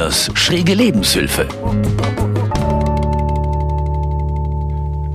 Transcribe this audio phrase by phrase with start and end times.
[0.00, 1.46] Kühners schräge Lebenshilfe.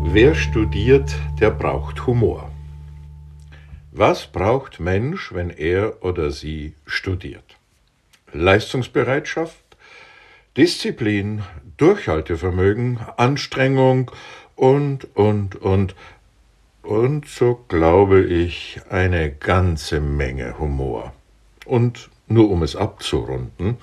[0.04, 2.52] Wer studiert, der braucht Humor.
[3.92, 7.58] Was braucht Mensch, wenn er oder sie studiert?
[8.32, 9.66] Leistungsbereitschaft,
[10.55, 11.41] Disziplin,
[11.77, 14.12] Durchhaltevermögen, Anstrengung
[14.55, 15.95] und, und, und,
[16.84, 21.12] und so glaube ich eine ganze Menge Humor.
[21.66, 23.77] Und nur um es abzurunden,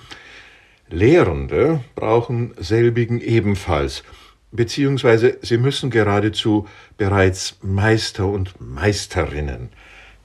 [0.93, 4.03] Lehrende brauchen selbigen ebenfalls,
[4.51, 9.69] beziehungsweise sie müssen geradezu bereits Meister und Meisterinnen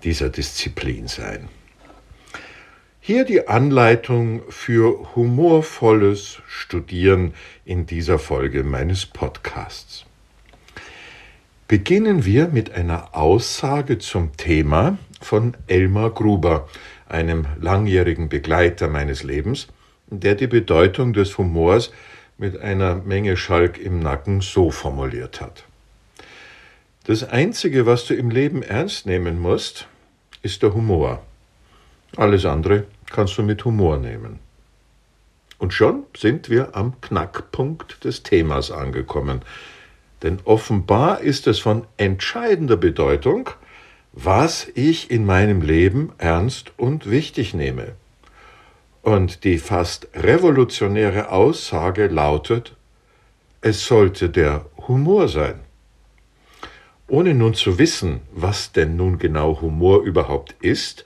[0.04, 1.48] dieser Disziplin sein.
[3.00, 7.32] Hier die Anleitung für humorvolles Studieren
[7.64, 10.04] in dieser Folge meines Podcasts.
[11.66, 16.68] Beginnen wir mit einer Aussage zum Thema von Elmar Gruber,
[17.08, 19.68] einem langjährigen Begleiter meines Lebens,
[20.10, 21.92] der die Bedeutung des Humors
[22.38, 25.64] mit einer Menge Schalk im Nacken so formuliert hat.
[27.04, 29.88] Das Einzige, was du im Leben ernst nehmen musst,
[30.42, 31.22] ist der Humor.
[32.16, 34.38] Alles andere kannst du mit Humor nehmen.
[35.58, 39.42] Und schon sind wir am Knackpunkt des Themas angekommen.
[40.22, 43.50] Denn offenbar ist es von entscheidender Bedeutung,
[44.12, 47.94] was ich in meinem Leben ernst und wichtig nehme.
[49.02, 52.76] Und die fast revolutionäre Aussage lautet,
[53.60, 55.60] es sollte der Humor sein.
[57.08, 61.04] Ohne nun zu wissen, was denn nun genau Humor überhaupt ist,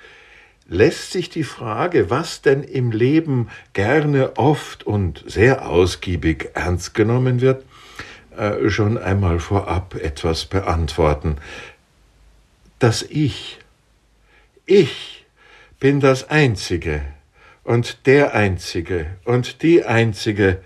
[0.66, 7.40] lässt sich die Frage, was denn im Leben gerne oft und sehr ausgiebig ernst genommen
[7.40, 7.64] wird,
[8.36, 11.36] äh, schon einmal vorab etwas beantworten.
[12.78, 13.60] Das Ich,
[14.66, 15.24] ich
[15.78, 17.02] bin das Einzige
[17.64, 20.60] und der Einzige und die Einzige,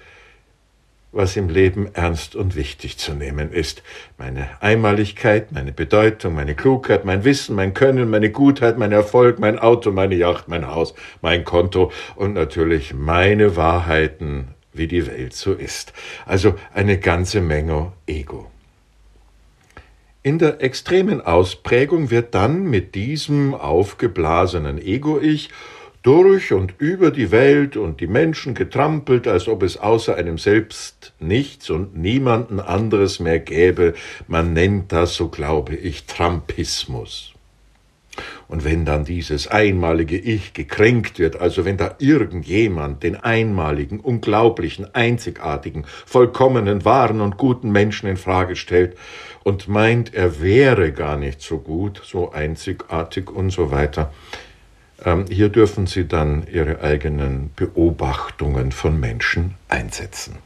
[1.12, 3.82] was im Leben ernst und wichtig zu nehmen ist.
[4.19, 9.59] Meine Einmaligkeit, meine Bedeutung, meine Klugheit, mein Wissen, mein Können, meine Gutheit, mein Erfolg, mein
[9.59, 15.54] Auto, meine Yacht, mein Haus, mein Konto und natürlich meine Wahrheiten, wie die Welt so
[15.54, 15.94] ist.
[16.26, 18.50] Also eine ganze Menge Ego.
[20.22, 25.50] In der extremen Ausprägung wird dann mit diesem aufgeblasenen Ego-Ich
[26.06, 31.12] durch und über die Welt und die Menschen getrampelt, als ob es außer einem selbst
[31.19, 33.94] nichts und niemanden anderes mehr gäbe.
[34.28, 37.33] Man nennt das, so glaube ich, Trumpismus.
[38.47, 44.95] Und wenn dann dieses einmalige Ich gekränkt wird, also wenn da irgendjemand den einmaligen, unglaublichen,
[44.95, 48.97] einzigartigen, vollkommenen, wahren und guten Menschen in Frage stellt
[49.43, 54.12] und meint, er wäre gar nicht so gut, so einzigartig und so weiter,
[55.29, 60.37] hier dürfen Sie dann Ihre eigenen Beobachtungen von Menschen einsetzen.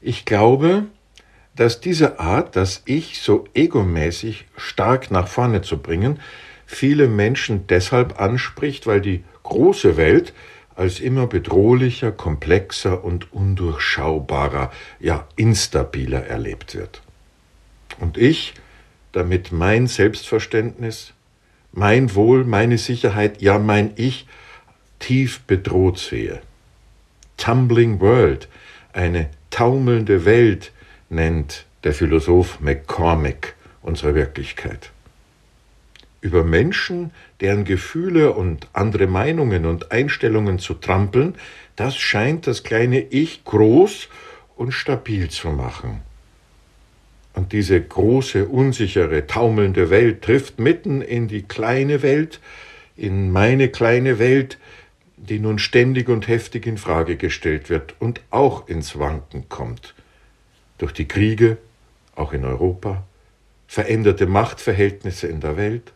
[0.00, 0.84] Ich glaube,
[1.54, 6.20] dass diese Art, das Ich so egomäßig stark nach vorne zu bringen,
[6.64, 10.32] viele Menschen deshalb anspricht, weil die große Welt
[10.74, 17.02] als immer bedrohlicher, komplexer und undurchschaubarer, ja instabiler erlebt wird.
[17.98, 18.54] Und ich,
[19.12, 21.12] damit mein Selbstverständnis,
[21.72, 24.26] mein Wohl, meine Sicherheit, ja mein Ich
[24.98, 26.40] tief bedroht sehe.
[27.36, 28.48] Tumbling World,
[28.92, 30.72] eine taumelnde Welt,
[31.08, 34.90] nennt der Philosoph McCormick unsere Wirklichkeit.
[36.20, 41.34] Über Menschen, deren Gefühle und andere Meinungen und Einstellungen zu trampeln,
[41.76, 44.08] das scheint das kleine Ich groß
[44.56, 46.02] und stabil zu machen.
[47.34, 52.40] Und diese große, unsichere, taumelnde Welt trifft mitten in die kleine Welt,
[52.96, 54.58] in meine kleine Welt,
[55.16, 59.94] die nun ständig und heftig in Frage gestellt wird und auch ins Wanken kommt.
[60.78, 61.58] Durch die Kriege,
[62.14, 63.04] auch in Europa,
[63.66, 65.92] veränderte Machtverhältnisse in der Welt,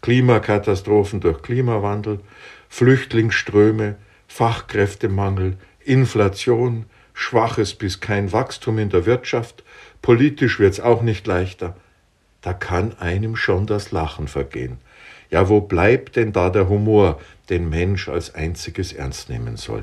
[0.00, 2.20] Klimakatastrophen durch Klimawandel,
[2.68, 3.96] Flüchtlingsströme,
[4.28, 9.64] Fachkräftemangel, Inflation, schwaches bis kein Wachstum in der Wirtschaft,
[10.04, 11.74] Politisch wird's auch nicht leichter.
[12.42, 14.76] Da kann einem schon das Lachen vergehen.
[15.30, 17.18] Ja, wo bleibt denn da der Humor,
[17.48, 19.82] den Mensch als einziges ernst nehmen soll?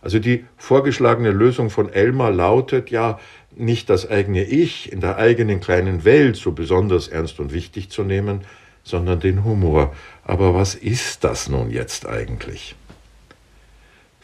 [0.00, 3.20] Also die vorgeschlagene Lösung von Elmar lautet ja,
[3.54, 8.02] nicht das eigene Ich in der eigenen kleinen Welt so besonders ernst und wichtig zu
[8.02, 8.40] nehmen,
[8.82, 9.94] sondern den Humor.
[10.24, 12.74] Aber was ist das nun jetzt eigentlich?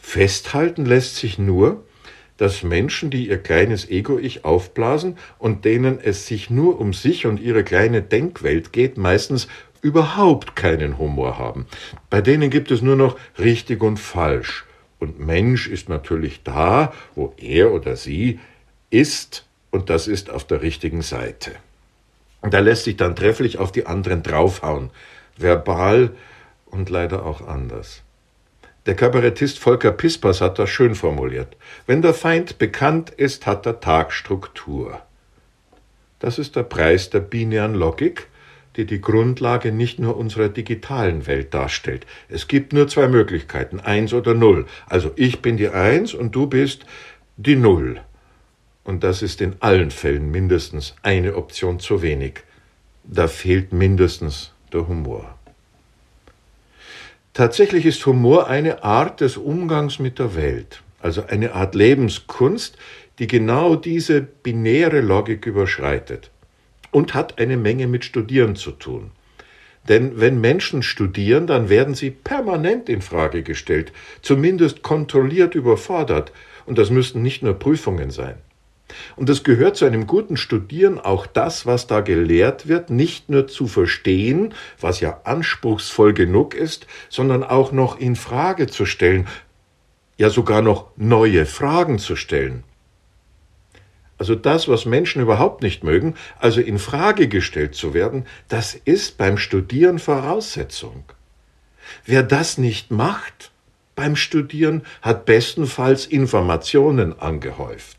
[0.01, 1.83] Festhalten lässt sich nur,
[2.37, 7.39] dass Menschen, die ihr kleines Ego-Ich aufblasen und denen es sich nur um sich und
[7.39, 9.47] ihre kleine Denkwelt geht, meistens
[9.81, 11.65] überhaupt keinen Humor haben.
[12.09, 14.65] Bei denen gibt es nur noch richtig und falsch,
[14.99, 18.39] Und Mensch ist natürlich da, wo er oder sie
[18.89, 21.51] ist, und das ist auf der richtigen Seite.
[22.41, 24.89] Und da lässt sich dann trefflich auf die anderen draufhauen,
[25.37, 26.11] verbal
[26.65, 28.03] und leider auch anders.
[28.85, 31.57] Der Kabarettist Volker Pispers hat das schön formuliert.
[31.85, 35.01] Wenn der Feind bekannt ist, hat der Tag Struktur.
[36.19, 38.27] Das ist der Preis der binären Logik,
[38.75, 42.05] die die Grundlage nicht nur unserer digitalen Welt darstellt.
[42.29, 44.65] Es gibt nur zwei Möglichkeiten, eins oder null.
[44.87, 46.85] Also ich bin die Eins und du bist
[47.35, 47.99] die Null.
[48.83, 52.41] Und das ist in allen Fällen mindestens eine Option zu wenig.
[53.03, 55.38] Da fehlt mindestens der Humor.
[57.39, 62.77] Tatsächlich ist Humor eine Art des Umgangs mit der Welt, also eine Art Lebenskunst,
[63.17, 66.31] die genau diese binäre Logik überschreitet
[66.91, 69.11] und hat eine Menge mit Studieren zu tun.
[69.87, 76.33] Denn wenn Menschen studieren, dann werden sie permanent in Frage gestellt, zumindest kontrolliert überfordert,
[76.65, 78.35] und das müssten nicht nur Prüfungen sein.
[79.15, 83.47] Und es gehört zu einem guten Studieren auch das, was da gelehrt wird, nicht nur
[83.47, 89.27] zu verstehen, was ja anspruchsvoll genug ist, sondern auch noch in Frage zu stellen,
[90.17, 92.63] ja sogar noch neue Fragen zu stellen.
[94.17, 99.17] Also das, was Menschen überhaupt nicht mögen, also in Frage gestellt zu werden, das ist
[99.17, 101.05] beim Studieren Voraussetzung.
[102.05, 103.51] Wer das nicht macht
[103.95, 107.98] beim Studieren, hat bestenfalls Informationen angehäuft.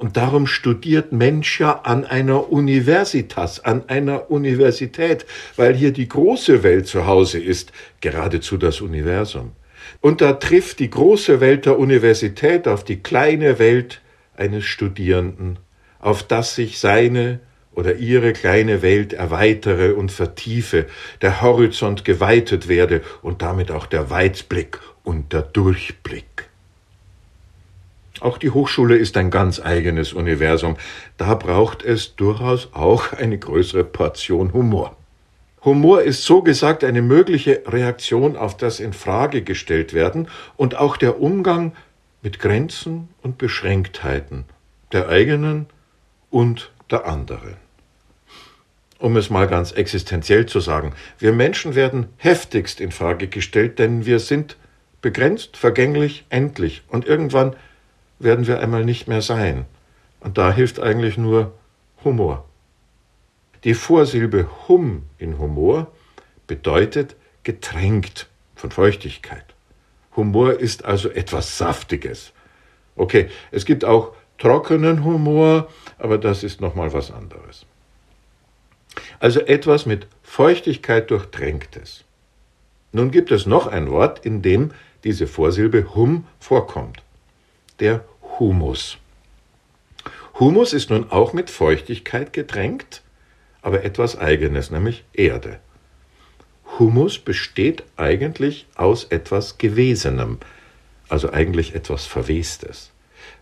[0.00, 5.26] Und darum studiert Mensch ja an einer Universitas, an einer Universität,
[5.56, 7.70] weil hier die große Welt zu Hause ist,
[8.00, 9.52] geradezu das Universum.
[10.00, 14.00] Und da trifft die große Welt der Universität auf die kleine Welt
[14.34, 15.58] eines Studierenden,
[15.98, 17.40] auf das sich seine
[17.74, 20.86] oder ihre kleine Welt erweitere und vertiefe,
[21.20, 26.49] der Horizont geweitet werde und damit auch der Weitblick und der Durchblick.
[28.20, 30.76] Auch die Hochschule ist ein ganz eigenes Universum.
[31.16, 34.96] Da braucht es durchaus auch eine größere Portion Humor.
[35.64, 40.96] Humor ist so gesagt eine mögliche Reaktion auf das in Frage gestellt werden und auch
[40.96, 41.72] der Umgang
[42.22, 44.44] mit Grenzen und Beschränktheiten
[44.92, 45.66] der eigenen
[46.30, 47.56] und der anderen.
[48.98, 54.04] Um es mal ganz existenziell zu sagen, wir Menschen werden heftigst in Frage gestellt, denn
[54.04, 54.56] wir sind
[55.00, 57.56] begrenzt, vergänglich, endlich und irgendwann
[58.20, 59.66] werden wir einmal nicht mehr sein.
[60.20, 61.52] Und da hilft eigentlich nur
[62.04, 62.44] Humor.
[63.64, 65.90] Die Vorsilbe hum in Humor
[66.46, 69.44] bedeutet getränkt von Feuchtigkeit.
[70.16, 72.32] Humor ist also etwas Saftiges.
[72.96, 75.68] Okay, es gibt auch trockenen Humor,
[75.98, 77.66] aber das ist nochmal was anderes.
[79.18, 82.04] Also etwas mit Feuchtigkeit durchtränktes.
[82.92, 84.72] Nun gibt es noch ein Wort, in dem
[85.04, 87.02] diese Vorsilbe hum vorkommt.
[87.78, 88.04] Der
[88.40, 88.96] Humus.
[90.38, 93.02] Humus ist nun auch mit Feuchtigkeit getränkt,
[93.60, 95.60] aber etwas Eigenes, nämlich Erde.
[96.78, 100.38] Humus besteht eigentlich aus etwas Gewesenem,
[101.10, 102.92] also eigentlich etwas Verwestes.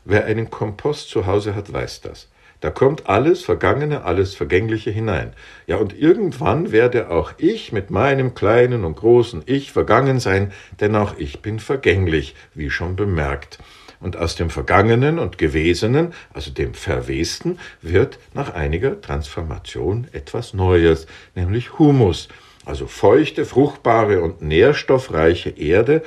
[0.04, 2.28] Wer einen Kompost zu Hause hat, weiß das.
[2.58, 5.32] Da kommt alles Vergangene, alles Vergängliche hinein.
[5.68, 10.96] Ja, und irgendwann werde auch ich mit meinem kleinen und großen Ich vergangen sein, denn
[10.96, 13.60] auch ich bin vergänglich, wie schon bemerkt.
[14.00, 21.06] Und aus dem Vergangenen und Gewesenen, also dem Verwesten, wird nach einiger Transformation etwas Neues,
[21.34, 22.28] nämlich Humus,
[22.64, 26.02] also feuchte, fruchtbare und nährstoffreiche Erde,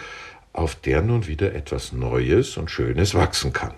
[0.54, 3.74] auf der nun wieder etwas Neues und Schönes wachsen kann.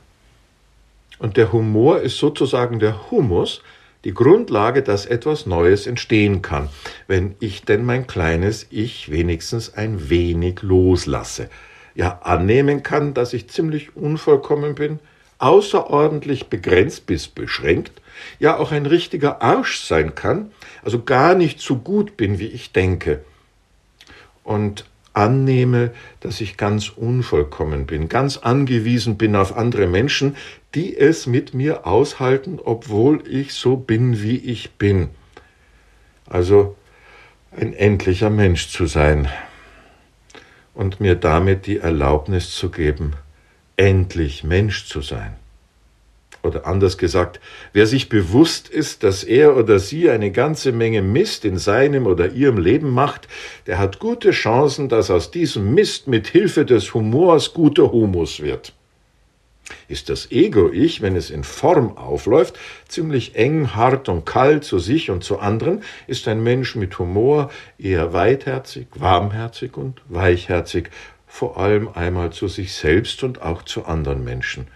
[1.19, 3.61] Und der Humor ist sozusagen der Humus,
[4.03, 6.69] die Grundlage, dass etwas Neues entstehen kann,
[7.07, 11.49] wenn ich denn mein kleines Ich wenigstens ein wenig loslasse,
[11.95, 14.99] ja annehmen kann, dass ich ziemlich unvollkommen bin,
[15.39, 18.01] außerordentlich begrenzt bis beschränkt,
[18.39, 20.51] ja auch ein richtiger Arsch sein kann,
[20.83, 23.23] also gar nicht so gut bin, wie ich denke.
[24.43, 30.35] Und annehme, dass ich ganz unvollkommen bin, ganz angewiesen bin auf andere Menschen,
[30.73, 35.09] die es mit mir aushalten, obwohl ich so bin, wie ich bin.
[36.25, 36.75] Also
[37.51, 39.29] ein endlicher Mensch zu sein
[40.73, 43.13] und mir damit die Erlaubnis zu geben,
[43.75, 45.35] endlich Mensch zu sein.
[46.43, 47.39] Oder anders gesagt,
[47.71, 52.31] wer sich bewusst ist, dass er oder sie eine ganze Menge Mist in seinem oder
[52.31, 53.29] ihrem Leben macht,
[53.65, 58.73] der hat gute Chancen, dass aus diesem Mist mit Hilfe des Humors guter Humus wird.
[59.87, 65.09] Ist das Ego-Ich, wenn es in Form aufläuft, ziemlich eng, hart und kalt zu sich
[65.09, 70.89] und zu anderen, ist ein Mensch mit Humor eher weitherzig, warmherzig und weichherzig,
[71.27, 74.67] vor allem einmal zu sich selbst und auch zu anderen Menschen.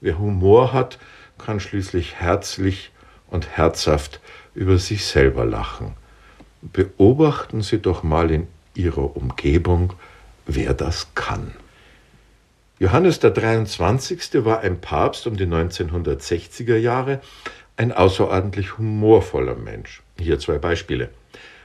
[0.00, 0.98] Wer Humor hat,
[1.38, 2.92] kann schließlich herzlich
[3.28, 4.20] und herzhaft
[4.54, 5.92] über sich selber lachen.
[6.60, 9.94] Beobachten Sie doch mal in Ihrer Umgebung,
[10.46, 11.52] wer das kann.
[12.84, 14.44] Johannes der 23.
[14.44, 17.22] war ein Papst um die 1960er Jahre,
[17.78, 20.02] ein außerordentlich humorvoller Mensch.
[20.18, 21.08] Hier zwei Beispiele.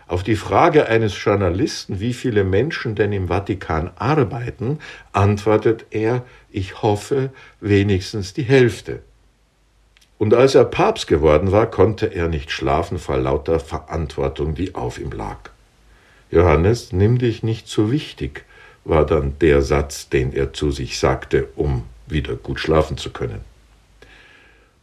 [0.08, 4.80] Auf die Frage eines Journalisten, wie viele Menschen denn im Vatikan arbeiten,
[5.12, 9.02] antwortet er, ich hoffe wenigstens die Hälfte.
[10.20, 14.98] Und als er Papst geworden war, konnte er nicht schlafen vor lauter Verantwortung, die auf
[14.98, 15.50] ihm lag.
[16.32, 18.46] Johannes, nimm dich nicht zu wichtig,
[18.86, 23.42] war dann der Satz, den er zu sich sagte, um wieder gut schlafen zu können.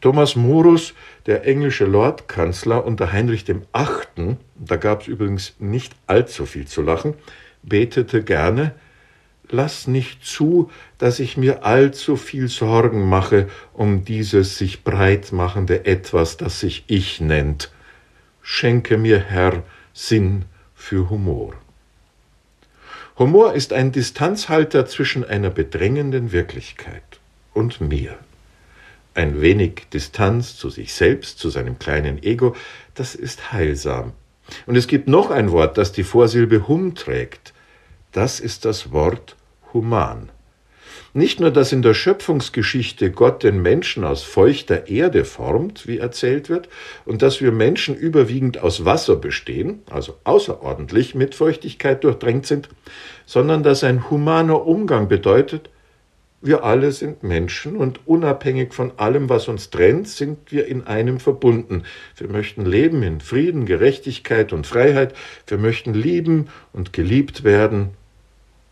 [0.00, 0.94] Thomas Morus,
[1.26, 7.14] der englische Lordkanzler unter Heinrich VIII., da gab es übrigens nicht allzu viel zu lachen,
[7.62, 8.74] betete gerne,
[9.48, 15.86] Lass nicht zu, dass ich mir allzu viel Sorgen mache um dieses sich breit machende
[15.86, 17.70] Etwas, das sich Ich nennt.
[18.42, 19.62] Schenke mir, Herr,
[19.92, 21.54] Sinn für Humor.
[23.18, 27.02] Humor ist ein Distanzhalter zwischen einer bedrängenden Wirklichkeit
[27.54, 28.18] und mir
[29.14, 32.54] ein wenig Distanz zu sich selbst, zu seinem kleinen Ego,
[32.94, 34.12] das ist heilsam.
[34.66, 37.54] Und es gibt noch ein Wort, das die Vorsilbe hum trägt.
[38.12, 39.36] Das ist das Wort
[39.72, 40.28] human.
[41.16, 46.50] Nicht nur, dass in der Schöpfungsgeschichte Gott den Menschen aus feuchter Erde formt, wie erzählt
[46.50, 46.68] wird,
[47.06, 52.68] und dass wir Menschen überwiegend aus Wasser bestehen, also außerordentlich mit Feuchtigkeit durchdrängt sind,
[53.24, 55.70] sondern dass ein humaner Umgang bedeutet,
[56.42, 61.18] wir alle sind Menschen und unabhängig von allem, was uns trennt, sind wir in einem
[61.18, 61.84] verbunden.
[62.18, 65.14] Wir möchten leben in Frieden, Gerechtigkeit und Freiheit.
[65.46, 67.92] Wir möchten lieben und geliebt werden.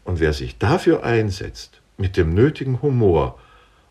[0.04, 3.38] Und wer sich dafür einsetzt, mit dem nötigen Humor,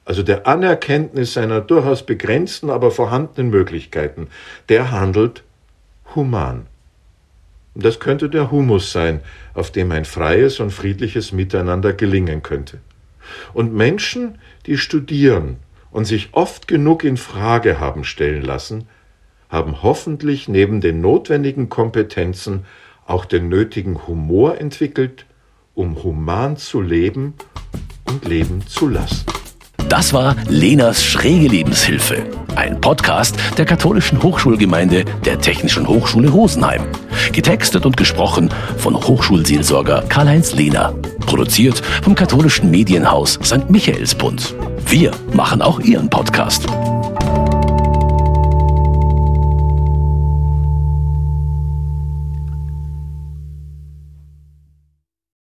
[0.06, 4.28] also der Anerkenntnis seiner durchaus begrenzten, aber vorhandenen Möglichkeiten,
[4.70, 5.44] der handelt
[6.16, 6.68] human.
[7.76, 9.22] Das könnte der Humus sein,
[9.54, 12.80] auf dem ein freies und friedliches Miteinander gelingen könnte.
[13.54, 15.58] Und Menschen, die studieren
[15.90, 18.88] und sich oft genug in Frage haben stellen lassen,
[19.50, 22.66] haben hoffentlich neben den notwendigen Kompetenzen
[23.06, 25.26] auch den nötigen Humor entwickelt,
[25.74, 27.36] um human zu leben
[28.06, 29.24] und leben zu lassen.
[29.90, 32.24] Das war Lenas schräge Lebenshilfe,
[32.56, 36.82] ein Podcast der katholischen Hochschulgemeinde der Technischen Hochschule Rosenheim.
[37.32, 40.96] Getextet und gesprochen von Hochschulseelsorger Karl-Heinz Lehner.
[41.26, 43.70] Produziert vom katholischen Medienhaus St.
[43.70, 44.56] Michaelsbund.
[44.88, 46.66] Wir machen auch Ihren Podcast.